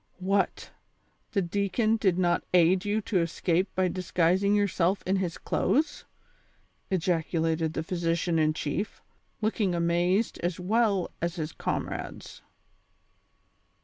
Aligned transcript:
"What! 0.33 0.71
the 1.33 1.43
deacon 1.43 1.95
did 1.97 2.17
not 2.17 2.43
aid 2.55 2.85
you 2.85 3.01
to 3.01 3.19
escape 3.19 3.69
by 3.75 3.87
dis 3.87 4.11
guising 4.11 4.55
yourself 4.55 5.03
in 5.05 5.17
his 5.17 5.37
clothes?" 5.37 6.05
ejacidated 6.91 7.73
the 7.73 7.83
physician 7.83 8.39
in 8.39 8.53
chief, 8.55 9.03
looking 9.41 9.75
amazed 9.75 10.39
as 10.39 10.59
well 10.59 11.11
as 11.21 11.35
his 11.35 11.51
comrades. 11.51 12.41